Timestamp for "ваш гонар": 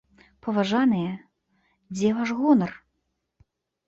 2.21-2.71